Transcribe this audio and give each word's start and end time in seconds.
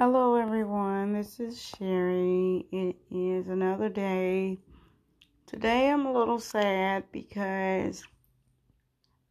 Hello, 0.00 0.36
everyone. 0.36 1.12
This 1.12 1.40
is 1.40 1.60
Sherry. 1.60 2.64
It 2.70 2.94
is 3.10 3.48
another 3.48 3.88
day. 3.88 4.60
Today 5.44 5.90
I'm 5.90 6.06
a 6.06 6.12
little 6.12 6.38
sad 6.38 7.02
because 7.10 8.04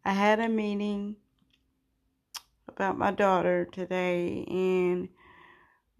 I 0.04 0.12
had 0.12 0.42
a 0.42 0.50
meeting 0.50 1.16
about 2.68 2.98
my 2.98 3.12
daughter 3.12 3.64
today 3.72 4.44
and 4.50 5.08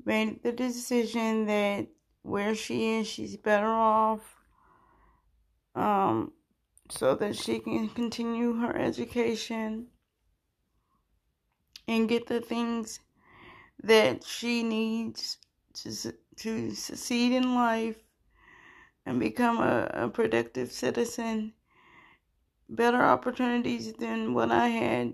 made 0.04 0.44
the 0.44 0.52
decision 0.52 1.46
that 1.46 1.88
where 2.24 2.54
she 2.54 2.96
is, 2.96 3.08
she's 3.08 3.38
better 3.38 3.72
off 3.72 4.36
um, 5.76 6.34
so 6.90 7.16
that 7.16 7.38
she 7.38 7.60
can 7.60 7.88
continue 7.88 8.56
her 8.56 8.76
education 8.76 9.88
and 11.88 12.10
get 12.10 12.28
the 12.28 12.42
things 12.42 13.00
that 13.84 14.24
she 14.24 14.64
needs 14.64 15.38
to, 15.74 16.14
to 16.38 16.72
succeed 16.72 17.34
in 17.34 17.56
life 17.56 17.98
and 19.06 19.20
become 19.20 19.60
a, 19.60 19.90
a 19.94 20.10
productive 20.10 20.72
citizen. 20.72 21.54
Better 22.70 23.02
opportunities 23.02 23.94
than 23.94 24.34
what 24.34 24.52
I 24.52 24.68
had 24.68 25.14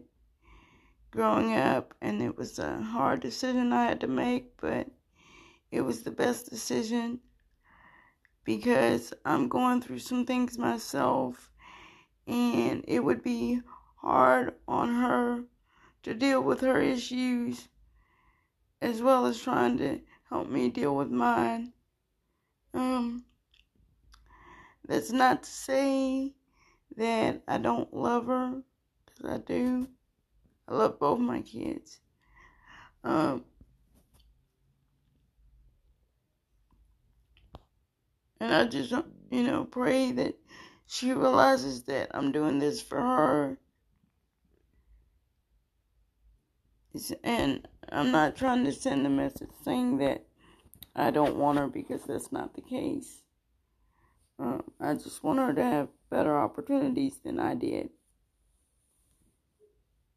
growing 1.12 1.54
up, 1.54 1.94
and 2.02 2.22
it 2.22 2.36
was 2.36 2.58
a 2.58 2.82
hard 2.82 3.20
decision 3.20 3.72
I 3.72 3.86
had 3.86 4.02
to 4.02 4.08
make, 4.08 4.58
but 4.60 4.88
it 5.70 5.82
was 5.82 6.02
the 6.02 6.12
best 6.12 6.50
decision 6.50 7.20
because 8.44 9.14
I'm 9.24 9.48
going 9.48 9.82
through 9.82 10.00
some 10.00 10.26
things 10.26 10.58
myself, 10.58 11.52
and 12.26 12.84
it 12.88 13.02
would 13.02 13.22
be 13.22 13.62
hard 13.98 14.56
on 14.68 14.96
her 14.96 15.44
to 16.02 16.14
deal 16.16 16.42
with 16.42 16.62
her 16.62 16.82
issues 16.82 17.68
as 18.84 19.02
well 19.02 19.26
as 19.26 19.42
trying 19.42 19.78
to 19.78 20.02
help 20.30 20.50
me 20.50 20.70
deal 20.70 20.94
with 20.94 21.10
mine. 21.10 21.72
Um, 22.74 23.24
that's 24.86 25.12
not 25.12 25.44
to 25.44 25.50
say 25.50 26.34
that 26.98 27.42
I 27.48 27.60
don't 27.60 27.94
love 27.94 28.26
her, 28.28 28.62
because 29.06 29.32
I 29.32 29.38
do. 29.38 29.88
I 30.68 30.76
love 30.76 31.00
both 31.00 31.20
my 31.20 31.42
kids. 31.42 32.02
Um, 33.06 33.46
and 38.42 38.54
I 38.54 38.66
just, 38.66 38.92
you 39.32 39.44
know, 39.44 39.64
pray 39.64 40.12
that 40.12 40.38
she 40.88 41.14
realizes 41.14 41.84
that 41.84 42.12
I'm 42.14 42.34
doing 42.34 42.60
this 42.60 42.82
for 42.82 43.00
her. 43.00 43.58
And 47.24 47.68
I'm 47.94 48.12
not 48.12 48.36
trying 48.36 48.66
to 48.66 48.72
send 48.72 49.06
a 49.06 49.10
message 49.10 49.52
saying 49.64 49.98
that 50.00 50.26
I 50.96 51.12
don't 51.12 51.36
want 51.36 51.60
her 51.60 51.68
because 51.68 52.04
that's 52.04 52.32
not 52.32 52.56
the 52.56 52.62
case. 52.62 53.22
Um, 54.40 54.64
I 54.80 54.94
just 54.94 55.24
want 55.24 55.40
her 55.40 55.54
to 55.54 55.64
have 55.64 55.90
better 56.10 56.38
opportunities 56.38 57.20
than 57.24 57.40
I 57.40 57.54
did. 57.54 57.90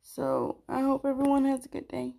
So 0.02 0.62
I 0.68 0.80
hope 0.80 1.04
everyone 1.04 1.44
has 1.44 1.66
a 1.66 1.68
good 1.68 1.88
day. 1.88 2.14